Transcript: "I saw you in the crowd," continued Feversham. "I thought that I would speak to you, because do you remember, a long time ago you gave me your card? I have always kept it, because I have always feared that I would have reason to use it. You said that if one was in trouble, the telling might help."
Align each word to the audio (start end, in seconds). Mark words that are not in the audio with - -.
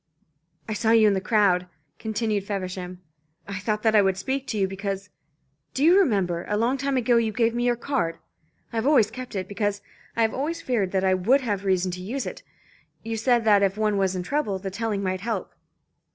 "I 0.67 0.73
saw 0.73 0.89
you 0.89 1.07
in 1.07 1.13
the 1.13 1.21
crowd," 1.21 1.67
continued 1.99 2.43
Feversham. 2.43 3.01
"I 3.47 3.59
thought 3.59 3.83
that 3.83 3.95
I 3.95 4.01
would 4.01 4.17
speak 4.17 4.47
to 4.47 4.57
you, 4.57 4.67
because 4.67 5.09
do 5.75 5.83
you 5.83 5.99
remember, 5.99 6.43
a 6.49 6.57
long 6.57 6.75
time 6.79 6.97
ago 6.97 7.17
you 7.17 7.31
gave 7.31 7.53
me 7.53 7.67
your 7.67 7.75
card? 7.75 8.17
I 8.73 8.77
have 8.77 8.87
always 8.87 9.11
kept 9.11 9.35
it, 9.35 9.47
because 9.47 9.83
I 10.15 10.23
have 10.23 10.33
always 10.33 10.59
feared 10.59 10.89
that 10.93 11.03
I 11.03 11.13
would 11.13 11.41
have 11.41 11.65
reason 11.65 11.91
to 11.91 12.01
use 12.01 12.25
it. 12.25 12.41
You 13.03 13.15
said 13.15 13.43
that 13.45 13.61
if 13.61 13.77
one 13.77 13.95
was 13.95 14.15
in 14.15 14.23
trouble, 14.23 14.57
the 14.57 14.71
telling 14.71 15.03
might 15.03 15.21
help." 15.21 15.53